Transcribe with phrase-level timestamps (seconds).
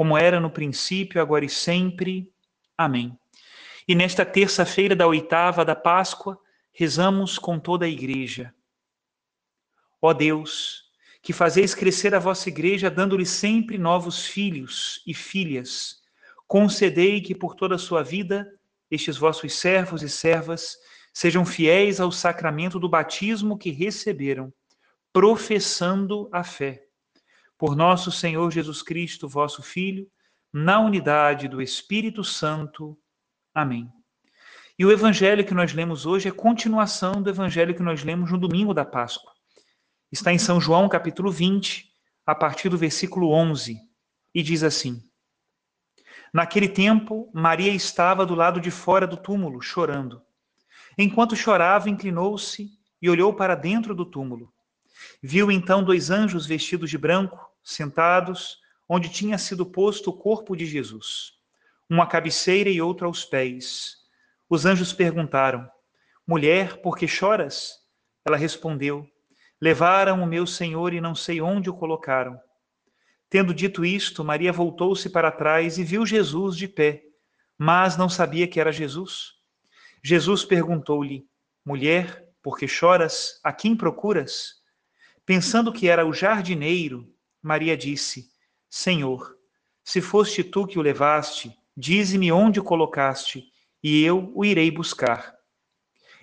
[0.00, 2.32] como era no princípio, agora e sempre.
[2.74, 3.14] Amém.
[3.86, 6.40] E nesta terça-feira da oitava da Páscoa,
[6.72, 8.54] rezamos com toda a igreja.
[10.00, 10.84] Ó Deus,
[11.20, 16.00] que fazeis crescer a vossa igreja, dando-lhe sempre novos filhos e filhas,
[16.48, 18.50] concedei que por toda a sua vida
[18.90, 20.78] estes vossos servos e servas
[21.12, 24.50] sejam fiéis ao sacramento do batismo que receberam,
[25.12, 26.89] professando a fé
[27.60, 30.10] por nosso Senhor Jesus Cristo, vosso Filho,
[30.50, 32.98] na unidade do Espírito Santo.
[33.54, 33.86] Amém.
[34.78, 38.38] E o evangelho que nós lemos hoje é continuação do evangelho que nós lemos no
[38.38, 39.30] domingo da Páscoa.
[40.10, 41.92] Está em São João, capítulo 20,
[42.24, 43.78] a partir do versículo 11,
[44.34, 44.98] e diz assim:
[46.32, 50.22] Naquele tempo, Maria estava do lado de fora do túmulo, chorando.
[50.96, 52.70] Enquanto chorava, inclinou-se
[53.02, 54.50] e olhou para dentro do túmulo.
[55.22, 58.58] Viu então dois anjos vestidos de branco sentados
[58.88, 61.34] onde tinha sido posto o corpo de Jesus,
[61.88, 63.98] uma cabeceira e outro aos pés.
[64.48, 65.70] Os anjos perguntaram:
[66.26, 67.74] Mulher, por que choras?
[68.24, 69.08] Ela respondeu:
[69.60, 72.40] Levaram o meu Senhor e não sei onde o colocaram.
[73.28, 77.04] Tendo dito isto, Maria voltou-se para trás e viu Jesus de pé,
[77.56, 79.34] mas não sabia que era Jesus.
[80.02, 81.28] Jesus perguntou-lhe:
[81.64, 83.38] Mulher, por que choras?
[83.44, 84.54] A quem procuras?
[85.24, 87.08] Pensando que era o jardineiro,
[87.42, 88.30] Maria disse:
[88.68, 89.36] Senhor,
[89.82, 93.44] se foste tu que o levaste, dize-me onde o colocaste,
[93.82, 95.34] e eu o irei buscar.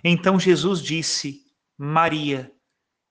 [0.03, 1.43] Então Jesus disse:
[1.77, 2.51] Maria.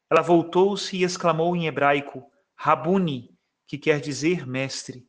[0.09, 2.25] Ela voltou-se e exclamou em hebraico:
[2.55, 5.05] Rabuni, que quer dizer mestre.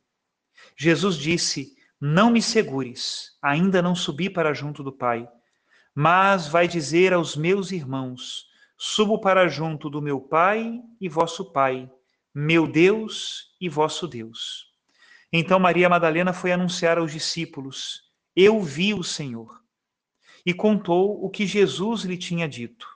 [0.76, 5.28] Jesus disse: Não me segures, ainda não subi para junto do Pai,
[5.94, 11.88] mas vai dizer aos meus irmãos: Subo para junto do meu Pai e vosso Pai
[12.40, 14.72] meu Deus e vosso Deus.
[15.32, 19.60] Então Maria Madalena foi anunciar aos discípulos: Eu vi o Senhor.
[20.46, 22.86] E contou o que Jesus lhe tinha dito.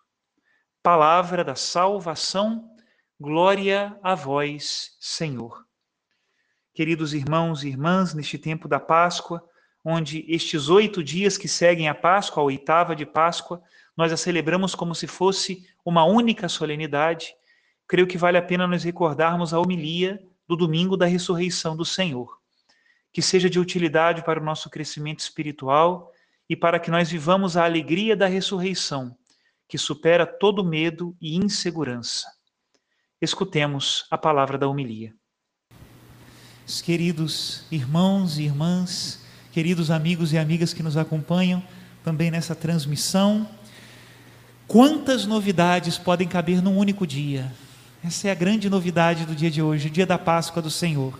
[0.80, 2.70] Palavra da salvação,
[3.18, 5.66] glória a vós, Senhor.
[6.72, 9.44] Queridos irmãos e irmãs, neste tempo da Páscoa,
[9.84, 13.60] onde estes oito dias que seguem a Páscoa, a oitava de Páscoa,
[13.96, 17.34] nós a celebramos como se fosse uma única solenidade,
[17.86, 22.38] creio que vale a pena nos recordarmos a homilia do domingo da ressurreição do Senhor,
[23.12, 26.12] que seja de utilidade para o nosso crescimento espiritual
[26.48, 29.16] e para que nós vivamos a alegria da ressurreição,
[29.68, 32.26] que supera todo medo e insegurança.
[33.20, 35.14] Escutemos a palavra da homilia.
[36.84, 41.62] Queridos irmãos e irmãs, queridos amigos e amigas que nos acompanham
[42.02, 43.48] também nessa transmissão,
[44.66, 47.52] quantas novidades podem caber num único dia?
[48.04, 51.16] Essa é a grande novidade do dia de hoje, o dia da Páscoa do Senhor.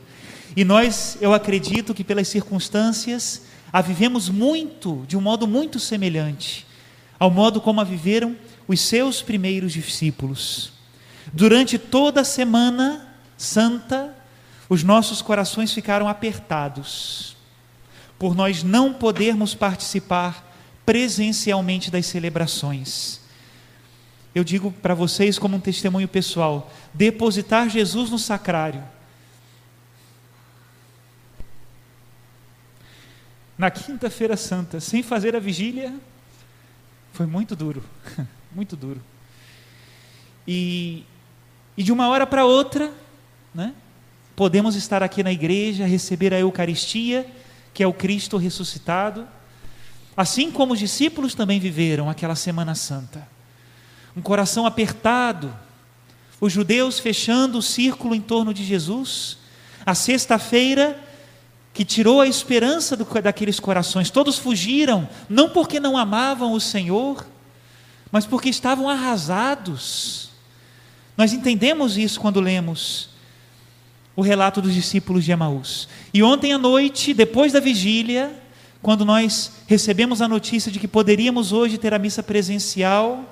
[0.56, 6.66] E nós, eu acredito que pelas circunstâncias, a vivemos muito, de um modo muito semelhante
[7.20, 10.72] ao modo como a viveram os seus primeiros discípulos.
[11.32, 14.12] Durante toda a semana santa,
[14.68, 17.36] os nossos corações ficaram apertados
[18.18, 20.52] por nós não podermos participar
[20.84, 23.21] presencialmente das celebrações
[24.34, 28.82] eu digo para vocês como um testemunho pessoal: depositar Jesus no sacrário.
[33.58, 35.94] Na quinta-feira santa, sem fazer a vigília,
[37.12, 37.84] foi muito duro,
[38.50, 39.00] muito duro.
[40.48, 41.04] E,
[41.76, 42.90] e de uma hora para outra,
[43.54, 43.74] né,
[44.34, 47.26] podemos estar aqui na igreja, receber a Eucaristia,
[47.74, 49.28] que é o Cristo ressuscitado,
[50.16, 53.28] assim como os discípulos também viveram aquela Semana Santa
[54.16, 55.54] um coração apertado,
[56.40, 59.38] os judeus fechando o círculo em torno de Jesus.
[59.86, 60.98] A sexta-feira,
[61.72, 64.10] que tirou a esperança do, daqueles corações.
[64.10, 67.26] Todos fugiram, não porque não amavam o Senhor,
[68.10, 70.30] mas porque estavam arrasados.
[71.16, 73.10] Nós entendemos isso quando lemos
[74.14, 75.88] o relato dos discípulos de Emaús.
[76.12, 78.30] E ontem à noite, depois da vigília,
[78.82, 83.24] quando nós recebemos a notícia de que poderíamos hoje ter a missa presencial,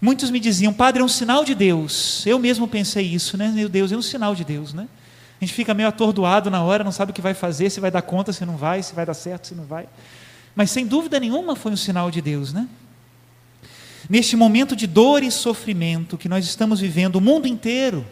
[0.00, 2.24] muitos me diziam, Padre, é um sinal de Deus.
[2.26, 3.48] Eu mesmo pensei isso, né?
[3.48, 4.88] Meu Deus, é um sinal de Deus, né?
[5.40, 7.90] A gente fica meio atordoado na hora, não sabe o que vai fazer, se vai
[7.90, 9.86] dar conta, se não vai, se vai dar certo, se não vai.
[10.54, 12.66] Mas sem dúvida nenhuma foi um sinal de Deus, né?
[14.08, 18.06] Neste momento de dor e sofrimento que nós estamos vivendo, o mundo inteiro,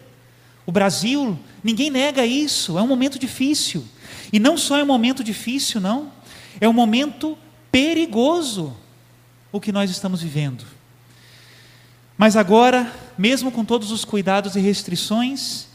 [0.66, 3.84] o Brasil, ninguém nega isso, é um momento difícil.
[4.32, 6.10] E não só é um momento difícil, não,
[6.60, 7.38] é um momento
[7.70, 8.76] perigoso
[9.52, 10.64] o que nós estamos vivendo.
[12.16, 15.66] Mas agora, mesmo com todos os cuidados e restrições,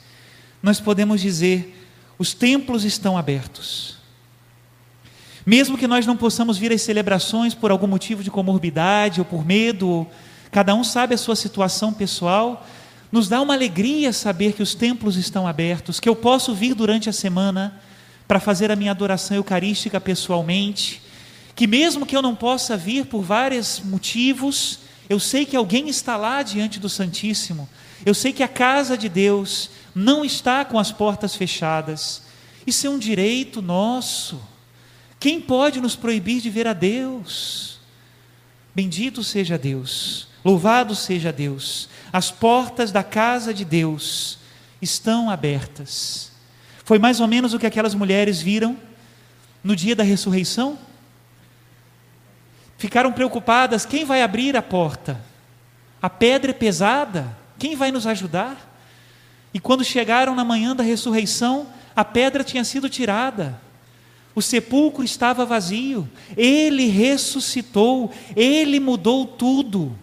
[0.63, 1.75] nós podemos dizer:
[2.17, 3.97] os templos estão abertos.
[5.45, 9.45] Mesmo que nós não possamos vir às celebrações por algum motivo de comorbidade ou por
[9.45, 10.05] medo,
[10.51, 12.67] cada um sabe a sua situação pessoal,
[13.11, 17.09] nos dá uma alegria saber que os templos estão abertos, que eu posso vir durante
[17.09, 17.81] a semana
[18.27, 21.01] para fazer a minha adoração eucarística pessoalmente,
[21.55, 26.15] que mesmo que eu não possa vir por vários motivos, eu sei que alguém está
[26.15, 27.67] lá diante do Santíssimo,
[28.05, 32.21] eu sei que a casa de Deus não está com as portas fechadas.
[32.65, 34.39] Isso é um direito nosso.
[35.19, 37.79] Quem pode nos proibir de ver a Deus?
[38.73, 41.89] Bendito seja Deus, louvado seja Deus.
[42.13, 44.37] As portas da casa de Deus
[44.81, 46.31] estão abertas.
[46.85, 48.77] Foi mais ou menos o que aquelas mulheres viram
[49.63, 50.79] no dia da ressurreição.
[52.79, 55.19] Ficaram preocupadas: quem vai abrir a porta?
[56.01, 58.57] A pedra é pesada, quem vai nos ajudar?
[59.53, 63.59] E quando chegaram na manhã da ressurreição, a pedra tinha sido tirada,
[64.33, 69.93] o sepulcro estava vazio, ele ressuscitou, ele mudou tudo.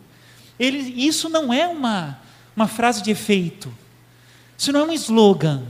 [0.58, 2.20] Ele, isso não é uma,
[2.54, 3.72] uma frase de efeito,
[4.58, 5.62] isso não é um slogan,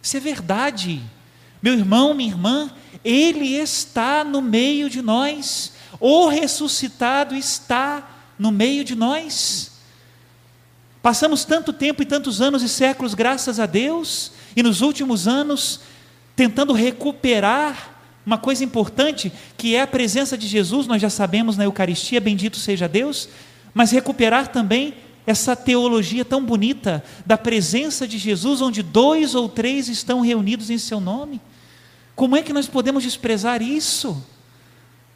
[0.00, 1.02] isso é verdade.
[1.60, 2.70] Meu irmão, minha irmã,
[3.04, 8.08] ele está no meio de nós, o ressuscitado está
[8.38, 9.70] no meio de nós.
[11.02, 15.80] Passamos tanto tempo e tantos anos e séculos, graças a Deus, e nos últimos anos,
[16.34, 17.90] tentando recuperar
[18.24, 22.58] uma coisa importante, que é a presença de Jesus, nós já sabemos na Eucaristia, bendito
[22.58, 23.28] seja Deus,
[23.72, 24.94] mas recuperar também
[25.26, 30.78] essa teologia tão bonita da presença de Jesus, onde dois ou três estão reunidos em
[30.78, 31.40] seu nome.
[32.14, 34.22] Como é que nós podemos desprezar isso?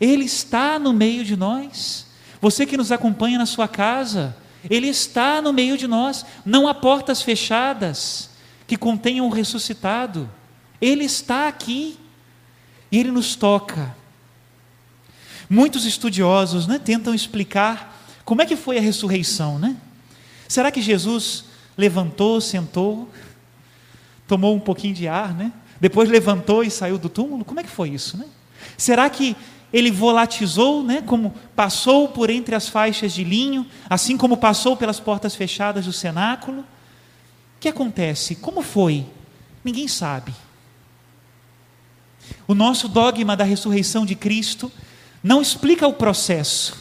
[0.00, 2.06] Ele está no meio de nós.
[2.40, 4.36] Você que nos acompanha na sua casa,
[4.68, 6.24] ele está no meio de nós.
[6.44, 8.30] Não há portas fechadas
[8.66, 10.28] que contenham o ressuscitado.
[10.80, 11.98] Ele está aqui
[12.90, 13.94] e ele nos toca.
[15.48, 17.94] Muitos estudiosos né, tentam explicar
[18.24, 19.76] como é que foi a ressurreição, né?
[20.48, 21.44] Será que Jesus
[21.76, 23.10] levantou, sentou,
[24.26, 25.52] tomou um pouquinho de ar, né?
[25.80, 27.44] Depois levantou e saiu do túmulo?
[27.44, 28.26] Como é que foi isso, né?
[28.76, 29.36] Será que
[29.74, 35.00] ele volatizou, né, como passou por entre as faixas de linho, assim como passou pelas
[35.00, 36.60] portas fechadas do cenáculo.
[36.60, 36.64] O
[37.58, 38.36] que acontece?
[38.36, 39.04] Como foi?
[39.64, 40.32] Ninguém sabe.
[42.46, 44.70] O nosso dogma da ressurreição de Cristo
[45.20, 46.76] não explica o processo,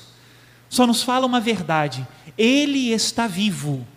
[0.69, 2.07] só nos fala uma verdade:
[2.37, 3.87] Ele está vivo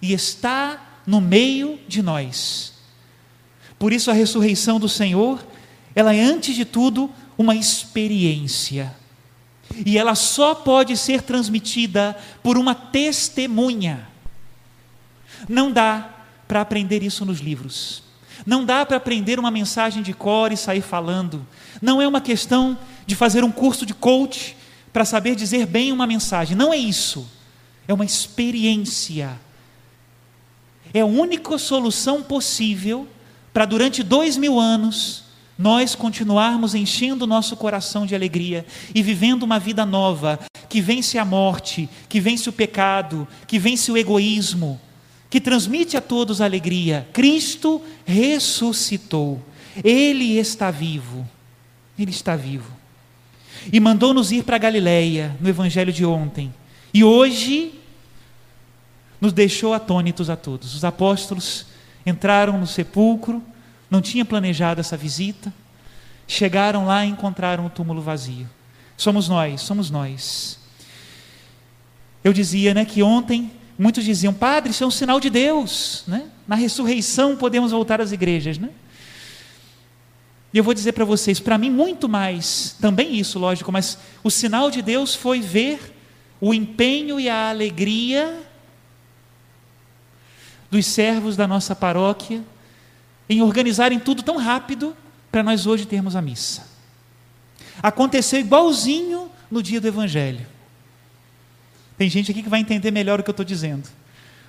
[0.00, 2.72] e está no meio de nós.
[3.78, 5.46] Por isso, a ressurreição do Senhor,
[5.94, 8.94] ela é antes de tudo uma experiência.
[9.84, 14.08] E ela só pode ser transmitida por uma testemunha.
[15.48, 16.10] Não dá
[16.46, 18.02] para aprender isso nos livros.
[18.44, 21.46] Não dá para aprender uma mensagem de cor e sair falando.
[21.80, 24.56] Não é uma questão de fazer um curso de coach
[24.92, 26.56] para saber dizer bem uma mensagem.
[26.56, 27.28] Não é isso.
[27.88, 29.38] É uma experiência.
[30.94, 33.08] É a única solução possível
[33.52, 35.24] para, durante dois mil anos,
[35.58, 41.24] nós continuarmos enchendo nosso coração de alegria e vivendo uma vida nova, que vence a
[41.24, 44.80] morte, que vence o pecado, que vence o egoísmo,
[45.30, 47.08] que transmite a todos alegria.
[47.12, 49.42] Cristo ressuscitou,
[49.82, 51.26] Ele está vivo,
[51.98, 52.70] Ele está vivo.
[53.72, 56.52] E mandou-nos ir para Galiléia no Evangelho de ontem.
[56.92, 57.72] E hoje
[59.20, 60.74] nos deixou atônitos a todos.
[60.74, 61.66] Os apóstolos
[62.04, 63.42] entraram no sepulcro,
[63.90, 65.52] não tinha planejado essa visita.
[66.26, 68.48] Chegaram lá e encontraram o túmulo vazio.
[68.96, 70.58] Somos nós, somos nós.
[72.24, 76.24] Eu dizia, né, que ontem muitos diziam, padre, isso é um sinal de Deus, né?
[76.48, 78.70] Na ressurreição podemos voltar às igrejas, né?
[80.52, 84.30] E eu vou dizer para vocês, para mim, muito mais, também isso, lógico, mas o
[84.30, 85.94] sinal de Deus foi ver
[86.40, 88.42] o empenho e a alegria
[90.70, 92.42] dos servos da nossa paróquia
[93.28, 94.96] em organizarem tudo tão rápido
[95.30, 96.66] para nós hoje termos a missa.
[97.82, 100.46] Aconteceu igualzinho no dia do Evangelho.
[101.98, 103.88] Tem gente aqui que vai entender melhor o que eu estou dizendo.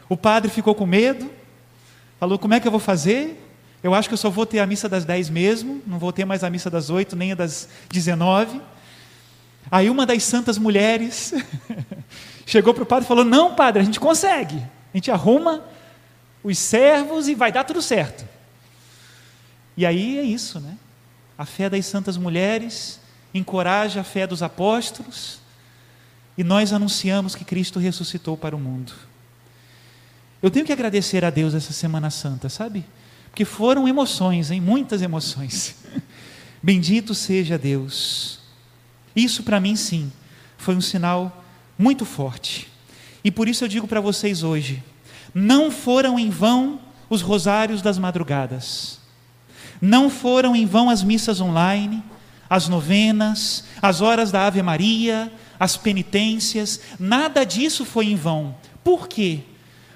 [0.10, 1.30] O padre ficou com medo,
[2.20, 3.44] falou: como é que eu vou fazer?
[3.82, 6.26] Eu acho que eu só vou ter a missa das 10 mesmo, não vou ter
[6.26, 8.60] mais a missa das 8, nem a das 19.
[9.70, 11.34] Aí uma das santas mulheres
[12.46, 14.58] chegou para o padre e falou: Não, padre, a gente consegue.
[14.58, 15.64] A gente arruma
[16.44, 18.37] os servos e vai dar tudo certo.
[19.78, 20.76] E aí é isso, né?
[21.38, 23.00] A fé das santas mulheres
[23.34, 25.40] encoraja a fé dos apóstolos
[26.38, 28.92] e nós anunciamos que Cristo ressuscitou para o mundo.
[30.42, 32.84] Eu tenho que agradecer a Deus essa Semana Santa, sabe?
[33.30, 34.60] Porque foram emoções, hein?
[34.60, 35.76] Muitas emoções.
[36.62, 38.40] Bendito seja Deus.
[39.16, 40.12] Isso para mim, sim,
[40.58, 41.44] foi um sinal
[41.78, 42.68] muito forte.
[43.24, 44.84] E por isso eu digo para vocês hoje:
[45.34, 46.80] não foram em vão
[47.10, 49.00] os rosários das madrugadas,
[49.82, 52.04] não foram em vão as missas online,
[52.50, 58.56] as novenas, as horas da Ave Maria, as penitências, nada disso foi em vão.
[58.84, 59.42] Por quê?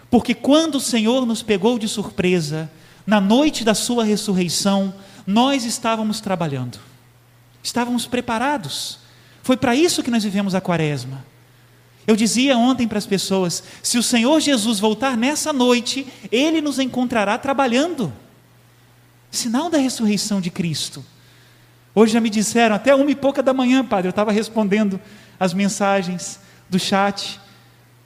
[0.09, 2.69] Porque quando o Senhor nos pegou de surpresa,
[3.05, 4.93] na noite da Sua ressurreição,
[5.25, 6.79] nós estávamos trabalhando,
[7.63, 8.99] estávamos preparados.
[9.43, 11.25] Foi para isso que nós vivemos a quaresma.
[12.05, 16.79] Eu dizia ontem para as pessoas: se o Senhor Jesus voltar nessa noite, Ele nos
[16.79, 18.11] encontrará trabalhando.
[19.31, 21.03] Sinal da ressurreição de Cristo.
[21.95, 24.99] Hoje já me disseram, até uma e pouca da manhã, padre, eu estava respondendo
[25.39, 27.39] as mensagens do chat.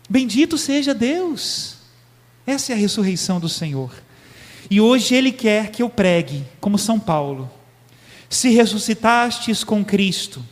[0.09, 1.77] Bendito seja Deus.
[2.45, 3.91] Essa é a ressurreição do Senhor.
[4.69, 7.49] E hoje Ele quer que eu pregue, como São Paulo.
[8.29, 10.43] Se ressuscitastes com Cristo,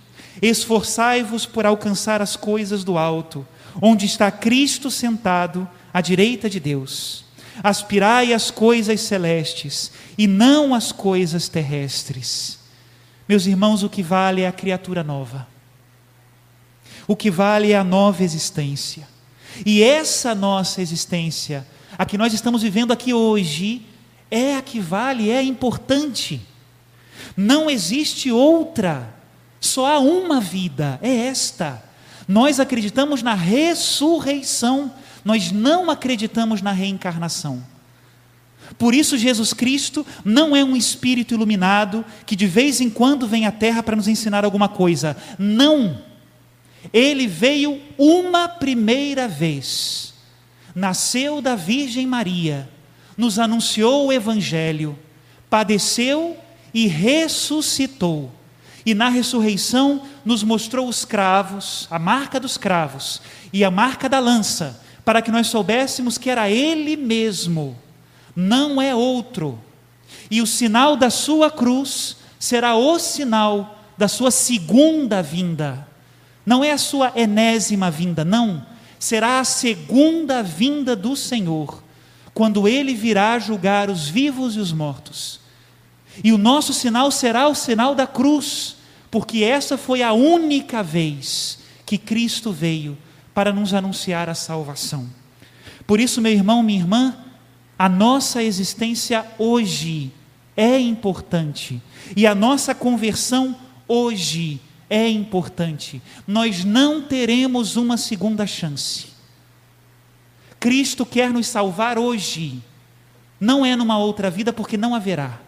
[0.41, 3.45] esforçai-vos por alcançar as coisas do alto,
[3.81, 7.22] onde está Cristo sentado à direita de Deus.
[7.61, 12.59] Aspirai às coisas celestes e não às coisas terrestres.
[13.27, 15.47] Meus irmãos, o que vale é a criatura nova.
[17.07, 19.07] O que vale é a nova existência.
[19.65, 21.67] E essa nossa existência,
[21.97, 23.85] a que nós estamos vivendo aqui hoje,
[24.31, 26.41] é a que vale, é importante.
[27.37, 29.13] Não existe outra.
[29.59, 31.83] Só há uma vida, é esta.
[32.27, 34.91] Nós acreditamos na ressurreição,
[35.23, 37.63] nós não acreditamos na reencarnação.
[38.77, 43.45] Por isso, Jesus Cristo não é um espírito iluminado que de vez em quando vem
[43.45, 45.15] à terra para nos ensinar alguma coisa.
[45.37, 46.01] Não.
[46.91, 50.13] Ele veio uma primeira vez,
[50.75, 52.69] nasceu da Virgem Maria,
[53.15, 54.97] nos anunciou o Evangelho,
[55.49, 56.37] padeceu
[56.73, 58.31] e ressuscitou.
[58.85, 63.21] E na ressurreição nos mostrou os cravos, a marca dos cravos
[63.53, 67.77] e a marca da lança, para que nós soubéssemos que era Ele mesmo,
[68.35, 69.59] não é outro.
[70.29, 75.87] E o sinal da sua cruz será o sinal da sua segunda vinda.
[76.45, 78.65] Não é a sua enésima vinda, não.
[78.99, 81.83] Será a segunda vinda do Senhor
[82.33, 85.39] quando ele virá julgar os vivos e os mortos.
[86.23, 88.77] E o nosso sinal será o sinal da cruz,
[89.11, 92.97] porque essa foi a única vez que Cristo veio
[93.33, 95.09] para nos anunciar a salvação.
[95.85, 97.17] Por isso, meu irmão, minha irmã,
[97.77, 100.11] a nossa existência hoje
[100.55, 101.81] é importante
[102.15, 103.55] e a nossa conversão
[103.87, 106.01] hoje é importante.
[106.27, 109.07] Nós não teremos uma segunda chance.
[110.59, 112.61] Cristo quer nos salvar hoje,
[113.39, 115.39] não é numa outra vida, porque não haverá.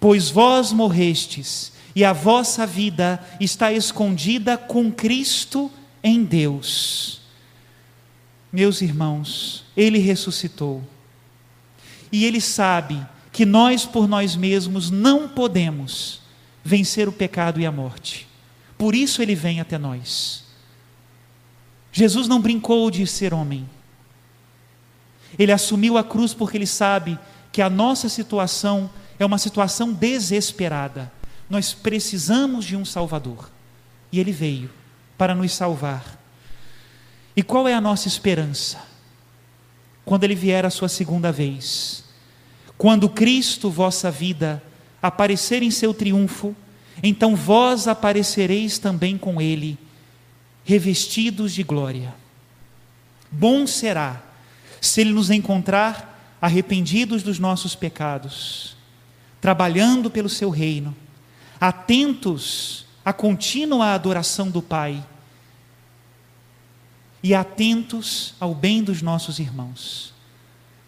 [0.00, 5.70] Pois vós morrestes, e a vossa vida está escondida com Cristo
[6.04, 7.22] em Deus.
[8.52, 10.84] Meus irmãos, Ele ressuscitou,
[12.12, 16.20] e Ele sabe que nós por nós mesmos não podemos
[16.62, 18.28] vencer o pecado e a morte.
[18.78, 20.44] Por isso Ele vem até nós.
[21.90, 23.68] Jesus não brincou de ser homem.
[25.38, 27.18] Ele assumiu a cruz porque ele sabe
[27.52, 31.12] que a nossa situação é uma situação desesperada.
[31.48, 33.50] Nós precisamos de um Salvador.
[34.10, 34.70] E ele veio
[35.16, 36.20] para nos salvar.
[37.36, 38.82] E qual é a nossa esperança?
[40.04, 42.04] Quando ele vier a sua segunda vez.
[42.76, 44.62] Quando Cristo, vossa vida,
[45.02, 46.54] aparecer em seu triunfo,
[47.02, 49.78] então vós aparecereis também com ele
[50.64, 52.14] revestidos de glória.
[53.30, 54.22] Bom será
[54.80, 58.76] se Ele nos encontrar arrependidos dos nossos pecados,
[59.40, 60.94] trabalhando pelo seu reino,
[61.60, 65.04] atentos à contínua adoração do Pai
[67.22, 70.12] e atentos ao bem dos nossos irmãos.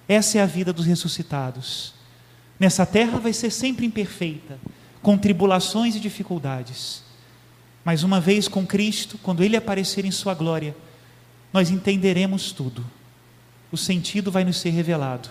[0.08, 1.94] Essa é a vida dos ressuscitados.
[2.58, 4.58] Nessa terra vai ser sempre imperfeita,
[5.02, 7.02] com tribulações e dificuldades.
[7.85, 10.76] Mas uma vez com Cristo, quando Ele aparecer em Sua glória,
[11.52, 12.85] nós entenderemos tudo.
[13.70, 15.28] O sentido vai nos ser revelado.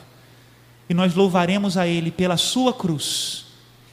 [0.90, 3.46] E nós louvaremos a Ele pela Sua cruz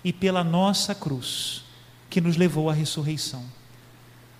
[0.05, 1.62] e pela nossa cruz,
[2.13, 3.43] que nos levou à ressurreição.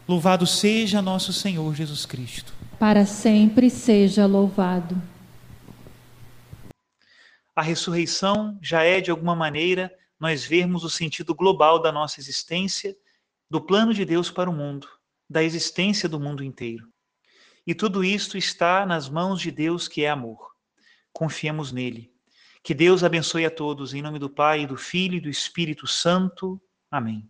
[0.07, 2.53] Louvado seja nosso Senhor Jesus Cristo.
[2.79, 5.01] Para sempre seja louvado.
[7.57, 12.95] A ressurreição já é, de alguma maneira, nós vermos o sentido global da nossa existência,
[13.49, 14.87] do plano de Deus para o mundo,
[15.29, 16.87] da existência do mundo inteiro.
[17.67, 20.53] E tudo isto está nas mãos de Deus que é amor.
[21.11, 22.13] Confiemos nele.
[22.63, 26.61] Que Deus abençoe a todos, em nome do Pai, do Filho e do Espírito Santo.
[26.91, 27.21] Amém.